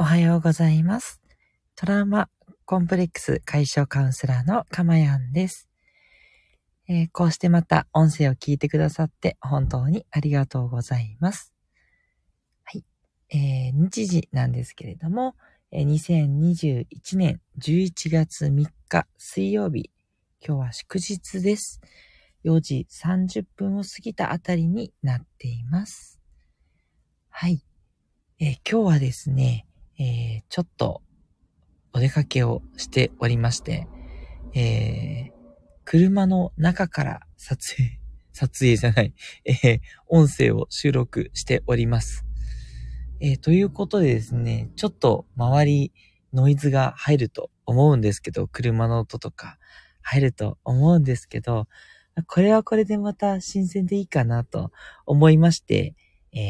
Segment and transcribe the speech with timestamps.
[0.00, 1.20] おはようございます。
[1.76, 2.30] トラウマ
[2.64, 5.68] コンプレックス解消カウンセラーのかまやんです、
[6.88, 11.52] えー、こうしてまた音声を聞いてくださって本当にありがとうございます。
[12.64, 12.84] はい。
[13.28, 15.34] えー、日時なんですけれども、
[15.70, 16.86] 2021
[17.18, 19.90] 年11月3日水曜日、
[20.42, 21.82] 今日は祝日です。
[22.46, 26.18] 4時30分を過ぎたあたりになっています。
[27.28, 27.62] はい。
[28.38, 29.66] えー、今日はですね、
[30.00, 31.02] えー、ちょっと
[31.92, 33.86] お出かけをしておりまして、
[34.54, 35.32] えー、
[35.84, 38.00] 車の中から撮影、
[38.32, 42.24] 撮影じゃない、えー、音声を収録しております。
[43.20, 45.92] えー、ということでですね、ちょっと周り
[46.32, 49.58] ノイズが入ると思うんですけど、車の音とか
[50.00, 51.68] 入ると思うんですけど、
[52.26, 54.72] これはこれでまた新鮮でいいかなと
[55.04, 55.94] 思いまして、
[56.32, 56.46] えー、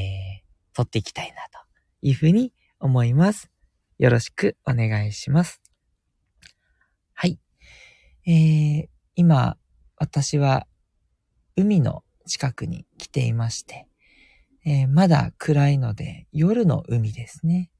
[0.72, 1.66] 撮っていきたいなと
[2.02, 3.50] いうふうに思います。
[3.98, 5.60] よろしくお願いします。
[7.14, 7.38] はい。
[8.26, 9.56] えー、今、
[9.96, 10.66] 私は
[11.56, 13.86] 海の近くに来ていまして、
[14.64, 17.70] えー、まだ暗いので夜の海ですね。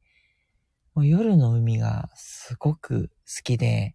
[0.95, 3.95] もう夜の海がすごく好きで、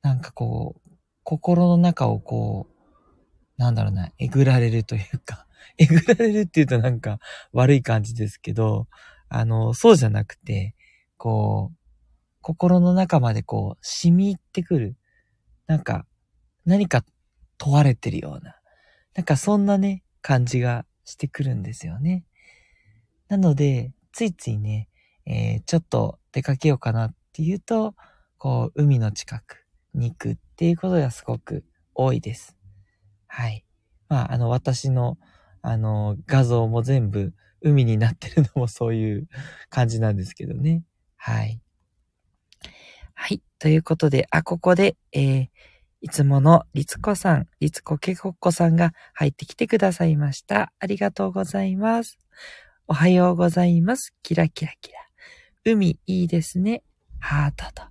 [0.00, 0.90] なんかこう、
[1.22, 7.18] 心の中をこう、なんだろうな、えぐられるというか、 えぐられるって言うとなんか
[7.52, 8.88] 悪い感じですけど、
[9.28, 10.74] あの、そうじゃなくて、
[11.16, 11.78] こう、
[12.40, 14.96] 心の中までこう、染み入ってくる。
[15.66, 16.06] なんか、
[16.64, 17.04] 何か
[17.58, 18.56] 問われてるような。
[19.14, 22.24] なんかそんなね、感じがしてくるんですよね。
[23.28, 24.88] なので、ついついね、
[25.26, 27.94] えー、ちょっと出かけようかなっていうと、
[28.38, 32.56] こう、海の近くに行くっていうことがすごく多いです。
[33.26, 33.64] はい。
[34.08, 35.18] まあ、あの、私の、
[35.60, 39.28] あの、画像も全部海になってるのもそういう
[39.70, 40.84] 感じなんですけどね。
[41.16, 41.60] はい。
[43.14, 43.42] はい。
[43.58, 45.48] ということで、あ、ここで、えー、
[46.00, 50.72] いつものりつこさん、りつこけこっこさんが入ってきてくださいました。
[50.78, 52.18] ありがとうございます。
[52.86, 54.14] おはようございます。
[54.22, 54.98] キラキラキラ。
[55.64, 56.82] 海いいですね。
[57.18, 57.82] ハートと。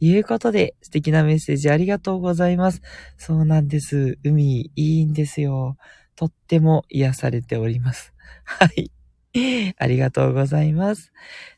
[0.00, 2.80] いうことで、素敵なメッセージありがとうございます。
[3.18, 4.18] そうなんです。
[4.24, 5.76] 海いいんですよ。
[6.16, 8.14] とっても癒されております。
[8.44, 8.90] はい。
[9.78, 11.12] ありがとうございます。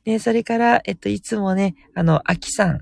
[0.04, 2.80] で、それから、えっと、いつもね、あの、あきさん、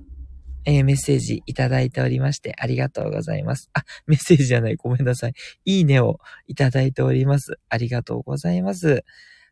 [0.64, 3.70] えー、メッセージいただいておりまして、ありがとうございます。
[3.72, 5.34] あ、メッセージじゃない、ごめんなさい。
[5.64, 7.58] いいねをいただいております。
[7.68, 9.04] ありがとうございます。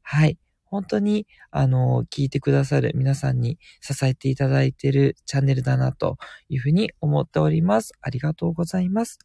[0.03, 0.39] はい。
[0.65, 7.93] 本当に、あの、聞いてくださる皆さんに支えていただいているチャンネルだなというふうに思っております。
[8.03, 9.19] ありがとうございます。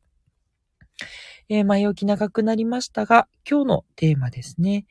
[1.50, 4.86] えー、前置き長くなりましたが、今日のテーマですね。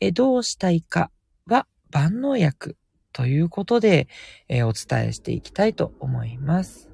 [0.00, 1.10] えー、どうしたいか
[1.46, 2.76] は万能薬
[3.12, 4.08] ということで、
[4.48, 6.90] えー、お伝えしていきたいと思います。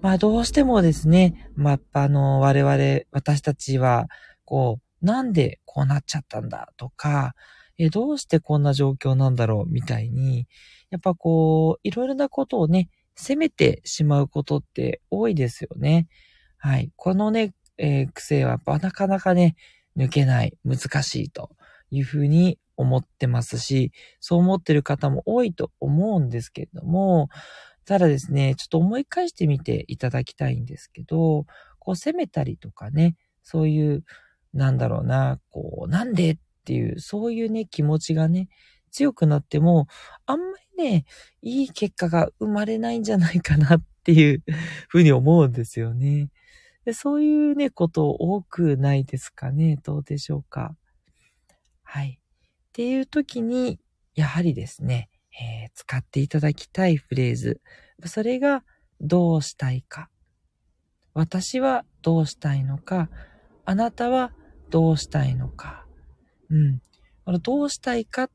[0.00, 4.08] まあどうしてもですね、まあ、あの、我々、私たちは、
[4.44, 7.34] こう、なんでこうなっちゃったんだとか、
[7.78, 10.46] えどうしてこんな状況なんだろうみたいに、
[10.90, 16.08] やっぱこう、いろいろなことをね、責めてしまうことって多いですよね。
[16.58, 16.92] はい。
[16.96, 19.56] このね、えー、癖はやっぱなかなかね、
[19.96, 21.50] 抜けない、難しいと
[21.90, 27.28] いうふうに思ってますし、そう思ってる方も多いと思うんですけれども、
[27.84, 31.46] ただですね、ちょっと思い返してみていただきたいんですけど、
[31.78, 34.04] こう責めたりとかね、そういう、
[34.54, 38.48] なんだろうな、こう、なんでっていう、そういうね、気持ちがね、
[38.90, 39.88] 強くなっても、
[40.26, 40.46] あんま
[40.76, 41.04] りね、
[41.40, 44.44] いい結果が生まれないんじゃないかなっていう
[44.88, 46.28] ふうに思うんですよね。
[46.84, 49.78] でそういうね、こと多くないですかね。
[49.82, 50.74] どうでしょうか。
[51.82, 52.18] はい。
[52.20, 53.78] っていう時に、
[54.14, 57.60] やはりですね、えー、使っていただきたいフレーズ。
[58.04, 58.64] それが、
[59.00, 60.08] どうしたいか。
[61.12, 63.10] 私はどうしたいのか。
[63.64, 64.32] あなたは
[64.70, 65.86] どうしたいのか。
[66.48, 66.80] うん。
[67.24, 68.30] あのどうしたいかっ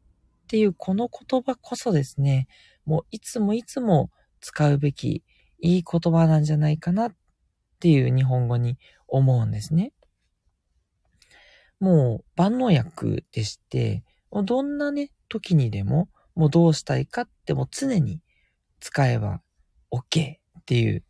[0.47, 2.48] ていうこの言葉こそですね、
[2.86, 4.12] もういつもいつも
[4.42, 5.24] 使うべき
[5.60, 7.16] いい言葉なんじゃないかなっ
[7.77, 8.77] っていう日本語に
[9.07, 9.94] 思うんですね。
[11.79, 18.21] もう万能薬でして、どんなね、時にでも、もうどうしたいかっても常に
[18.79, 19.41] 使えば
[19.91, 21.03] OK っていう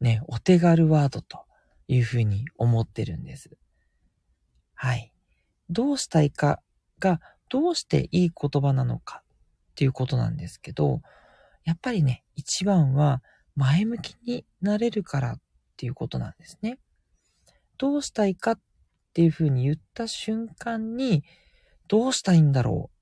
[0.00, 1.44] ね、お手軽ワードと
[1.88, 3.50] いうふうに思ってるんです。
[4.74, 5.12] はい。
[5.68, 6.60] どうしたいか
[7.00, 11.00] がどうしていい言葉なのかっていうことなんですけど、
[11.64, 13.22] やっぱりね、一番は
[13.56, 15.40] 前向きになれるからっ
[15.76, 16.78] ていうことなんですね。
[17.78, 18.60] どうしたいかっ
[19.12, 21.24] ていうふうに言った瞬間に、
[21.88, 22.94] どうしたいんだろう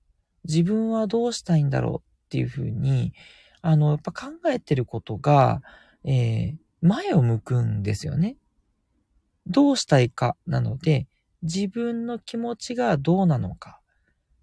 [0.45, 3.13] 自分はどうしたいんだろうっていうふうに、
[3.61, 5.63] あの、やっぱ考えてることが、
[6.05, 8.37] えー、前を向くんですよね。
[9.47, 11.07] どうしたいかなので、
[11.43, 13.81] 自分の気持ちがどうなのか。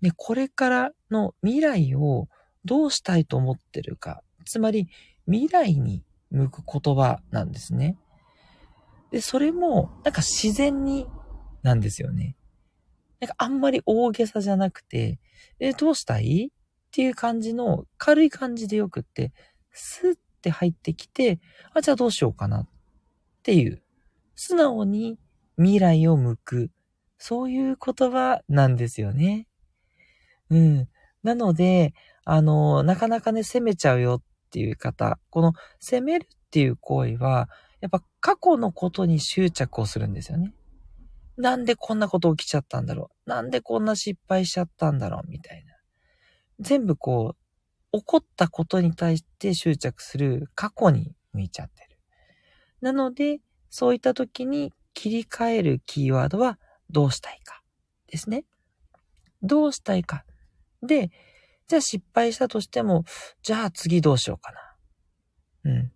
[0.01, 2.27] で、これからの未来を
[2.65, 4.21] どうしたいと思ってるか。
[4.45, 4.89] つまり、
[5.25, 7.97] 未来に向く言葉なんですね。
[9.11, 11.07] で、それも、なんか自然に
[11.63, 12.35] なんですよね。
[13.19, 15.19] なんかあんまり大げさじゃなくて、
[15.59, 16.51] え、どうしたい？
[16.51, 19.33] っていう感じの軽い感じでよくって、
[19.71, 21.39] スッて入ってきて、
[21.73, 22.61] あ、じゃあどうしようかな？
[22.61, 22.67] っ
[23.43, 23.81] ていう、
[24.35, 25.19] 素直に
[25.57, 26.71] 未来を向く、
[27.17, 29.47] そういう言葉なんですよね。
[30.49, 30.89] うん。
[31.21, 34.21] なので、あの、なかなかね、責めちゃうよっ
[34.51, 37.49] ていう方、この責めるっていう行為は、
[37.81, 40.53] やっぱ過去のことに執着をするんですよね。
[41.37, 45.73] なんでこんなこと起きちゃったんだろうなんでこんな失敗しちゃったんだろうみたいな。
[46.59, 47.35] 全部こ
[47.93, 51.97] う、起こったことに対して執着する過去に向いちゃってる。
[52.81, 53.39] なので、
[53.69, 57.61] そういった時に切り替えるキーワードはどうしたいか
[58.07, 58.45] ですね。
[59.41, 60.25] どうしたいか。
[60.81, 61.09] で、
[61.67, 63.05] じゃあ失敗したとしても、
[63.43, 64.51] じゃあ次どうしようか
[65.63, 65.71] な。
[65.71, 65.91] うん。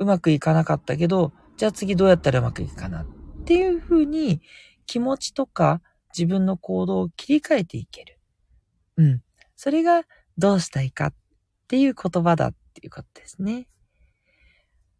[0.00, 3.06] うまくいかなかったけど、じゃあ次どうやったらうまくいくかなっ
[3.44, 4.40] ていうふうに
[4.86, 5.80] 気持ちとか
[6.16, 8.18] 自分の行動を切り替えていける。
[8.96, 9.22] うん。
[9.56, 10.02] それが
[10.38, 11.14] どうしたいかっ
[11.68, 13.68] ていう言葉だっていうことですね。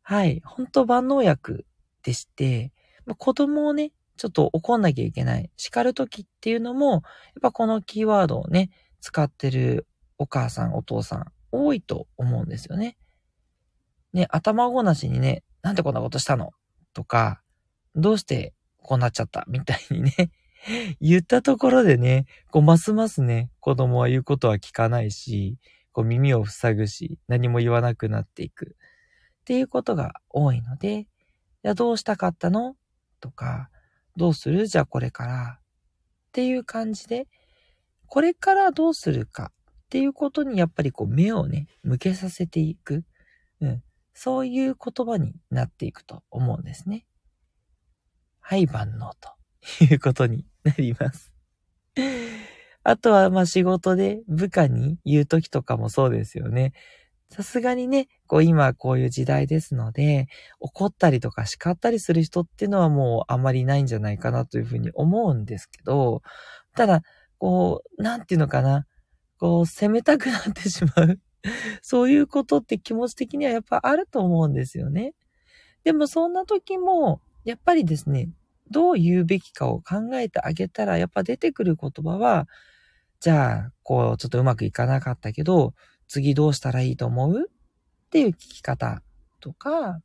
[0.02, 0.42] はい。
[0.44, 1.66] 本当万能薬
[2.02, 2.72] でして、
[3.18, 5.50] 子供をね、ちょっと怒んなきゃいけない。
[5.56, 7.02] 叱るときっていうのも、やっ
[7.42, 9.86] ぱこのキーワードをね、使ってる
[10.18, 12.96] お母さん、お父さん、多いと思うんですよね。
[14.12, 16.50] ね、頭ごなしにね、なんでこんなことしたの？
[16.92, 17.40] とか、
[17.94, 18.52] どうして
[18.82, 19.46] こうなっちゃった？
[19.48, 20.30] みたいにね、
[21.00, 25.56] 言ったところでね、こう、ますますね、子供は言うことは聞かないし、
[25.92, 28.76] こう、耳を塞ぐし、何も言わなくなっていく。
[29.40, 31.06] っていうことが多いので、
[31.62, 32.76] じゃどうしたかったの？
[33.20, 33.70] とか、
[34.16, 34.66] どうする？
[34.66, 35.58] じゃあこれから。
[35.60, 35.62] っ
[36.32, 37.26] ていう感じで、
[38.06, 43.04] これからどうするかっていうことにやっぱりこう目をね、向けさせていく。
[43.60, 43.82] うん。
[44.14, 47.06] そういう言葉になっていくと思うんですね。
[48.40, 49.30] はい、万能と
[49.84, 51.32] いうことになります。
[52.84, 56.72] あとは、ま仕事で部下に言うときとかもそうですよね。
[57.30, 60.28] さすがにね、こう今こういう時代ですので、
[60.60, 66.22] 怒ったりとか叱ったりする人っていうのはもうあまりないんじゃないかなというふうに思うんですけど、
[66.76, 67.02] ただ、
[67.38, 68.86] こう、なんていうのかな、
[69.38, 71.20] こう責めたくなってしまう
[71.82, 75.14] そういうことって気持ち的にはやっぱあると思うんですよね。
[75.84, 78.30] でもそんな時も、やっぱりですね、
[78.70, 82.48] どう言うべきかを考えてあげたら、やっぱ出てくる言葉は、
[83.20, 85.74] じゃあ、こう、ちょっとうまくいかなかったけど、
[86.08, 87.40] 次どうしたらいいと思う？
[87.42, 89.02] っていう聞き方
[89.40, 90.00] とか、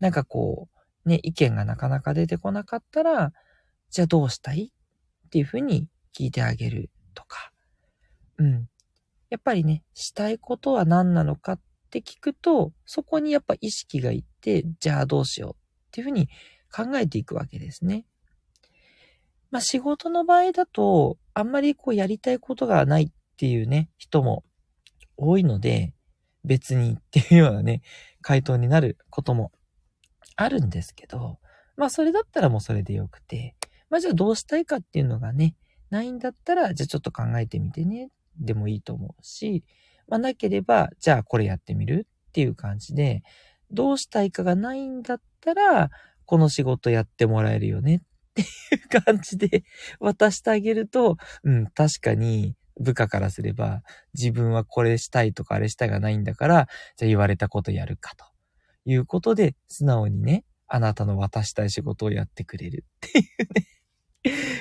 [0.00, 0.68] なんかこ
[1.06, 3.32] う、ね、意見がなかなか出てこなかったら、
[3.90, 4.72] じゃあどうしたい？
[5.26, 7.52] っていうふうに聞いてあげるとか。
[8.38, 8.68] うん。
[9.30, 15.56] やっぱりね、したいことは何なのかって聞くと、そこにやっぱ意識がいって、じゃあどうしようっ
[15.90, 16.28] ていうふうに
[16.74, 18.04] 考えていくわけですね。
[19.50, 24.44] まあ仕事の場合だと、あんまりこうやりたいことがないっていうね、人も
[25.16, 25.94] 多いので、
[26.44, 27.82] 別にっていうようなね、
[28.20, 29.52] 回答になることも
[30.36, 31.38] あるんですけど、
[31.76, 33.56] まあそれだったらもうそれでよくて、
[33.90, 35.54] まあじゃあどうしたいかっていうのがね、
[35.90, 39.64] ないんだったら、じゃあちょっと考えてみてねでもいいと思うし、
[40.08, 43.22] まあなければ、じゃあこれやってみるっていう感じで、
[43.70, 45.90] どうしたいかがないんだったら、
[46.24, 48.00] この仕事やってもらえるよねっ
[48.34, 48.44] てい
[48.98, 49.64] う感じで
[50.00, 53.82] 渡してあげると、うん、確かに部下からすれば、
[54.14, 58.24] 自分はこれしたいとかあれしたいがないんだから、じゃあ言われたことやるかと。
[58.88, 63.66] いうことで、素直にね、あなたの渡したい仕事をやってくれるっていうね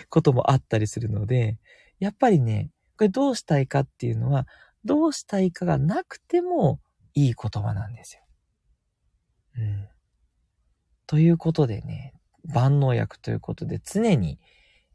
[0.10, 1.58] こともあったりするので、
[2.00, 4.48] やっぱりね、これどうしたいかっていうのは、
[4.84, 6.80] どうしたいかがなくても
[7.14, 8.22] いい言葉なんですよ。
[9.58, 9.88] うん。
[11.08, 14.40] ということでね、万能薬ということで常に、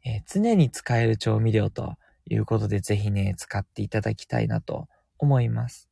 [0.05, 5.89] えー、常に使える調味料ということでぜひね、使っていただきたいなと思います。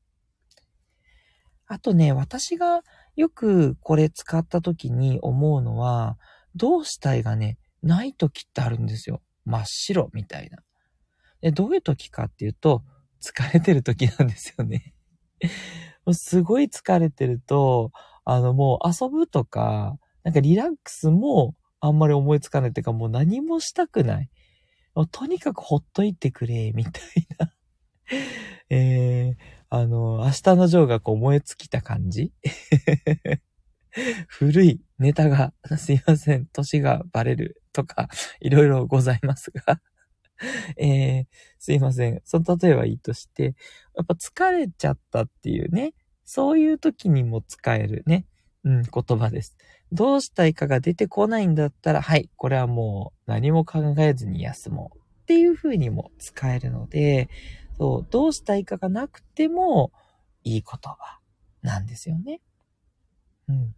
[1.68, 2.82] あとね、私が
[3.16, 6.18] よくこれ使った時に思うのは、
[6.56, 9.22] どうしたいがね、ない時ってあるんですよ。
[9.46, 10.58] 真っ白みたいな。
[11.42, 12.84] で、どういう時かっていうと、
[13.22, 14.94] 疲れてる時なんですよね。
[16.06, 17.92] もうすごい疲れてると、
[18.26, 24.30] あのもう遊ぶとか、なんかリラックスもあんまり思いつかないっていうか、もう何もしたくない。
[24.96, 27.54] もうとにかくほっといてくれ、みたいな。
[28.70, 29.36] えー、
[29.70, 32.34] あの、明日のジョーがこう燃え尽きた感じ
[34.28, 38.10] 古いネタが、すいません、年がバレるとか、
[38.42, 39.82] いろいろございますが
[40.78, 41.26] えー、
[41.58, 42.22] すいません。
[42.26, 43.56] その例えばいいとして、
[43.96, 45.94] やっぱ疲れちゃったっていうね、
[46.24, 48.26] そういう時にも使えるね、
[48.64, 49.58] うん、言葉です。
[49.92, 57.30] どうしたいかが出てこないんだったら、はい、これはもう何も考えずに休もうっていう風にも使えるので、
[57.78, 59.92] そう、どうしたいかがなくても
[60.44, 61.20] いい言葉
[61.62, 62.42] なんですよね。
[63.48, 63.76] うん。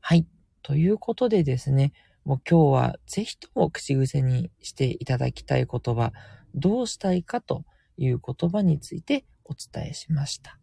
[0.00, 0.26] はい。
[0.62, 1.92] ということでですね、
[2.30, 6.12] もう今日はぜひとも口癖にしていただきたい言葉、
[6.54, 7.64] どうしたいかと
[7.96, 10.60] いう言葉についてお伝えしました。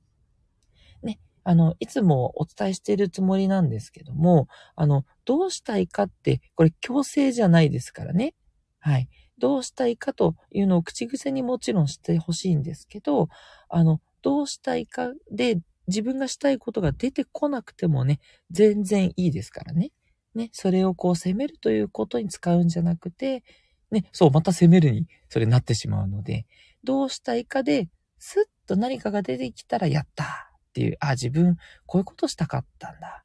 [1.04, 4.48] ね、あの、いつもお伝えしているつもりなんですけども、
[4.78, 8.34] あの、どうしたいかって、これ強制じゃないですからね。
[8.80, 9.10] はい。
[9.38, 13.28] どうしたいかというのを口癖にもちろんしてほしいんですけど、
[13.68, 15.60] あの、どうしたいかで
[15.90, 18.22] 自分がしたいことが出てこなくてもね、
[18.52, 19.92] 全然いいですからね。
[20.38, 23.44] ね、それをこう責めるということに使うんじゃなくて、
[23.92, 26.46] ね、そう、また責めるにそれなってしまうので、
[26.84, 27.90] どうしたいかで、
[28.20, 33.24] スッと何かが出てきたらやったっていう、あ、自分こういうことしたかったんだ。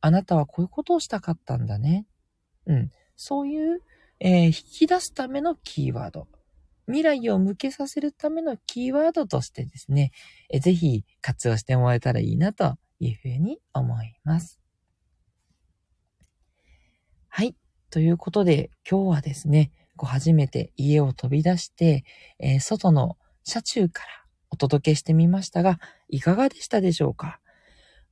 [0.00, 2.06] あなたはこういうことをしたかったんだね。
[2.66, 2.90] うん。
[3.16, 3.82] そういう、
[4.20, 6.28] えー、引き出すためのキーワード。
[6.86, 10.10] 未来を向けさせるためのキーワードとしてですね、
[10.48, 14.58] えぜひ活用してもらえたらいいなというふうに思います。
[17.28, 17.54] はい。
[17.90, 22.04] ということで、今日はですね、こう初めて家を飛び出して、
[22.38, 24.08] えー、外の車中から
[24.50, 27.40] お届けしてみましたが、いかがでしたでしょうか？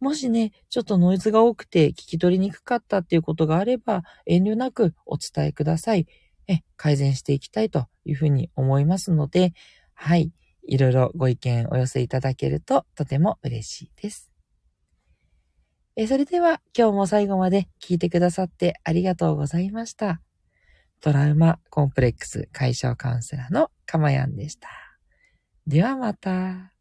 [0.00, 6.06] もしね、ちょっとノイズが多くて聞き取りにくかったっていうことがあれば、遠慮なくお伝えください。
[6.48, 9.52] え、改善していきたいというふうに思いますので、
[9.94, 10.32] はい。
[10.68, 14.35] いろいろご意見お寄せいただけるととても嬉しいです。
[15.98, 20.20] えそれでは今日も最後まで聞いてくださってありがとうございました。
[21.00, 24.68] トラウマコンプレックス解消カウンセラーのかまやんでした。
[25.66, 26.75] ではまた。